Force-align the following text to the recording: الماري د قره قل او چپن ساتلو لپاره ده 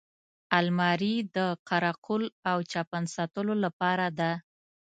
الماري 0.59 1.15
د 1.35 1.37
قره 1.67 1.93
قل 2.05 2.23
او 2.51 2.57
چپن 2.71 3.03
ساتلو 3.15 3.53
لپاره 3.65 4.07
ده 4.19 4.31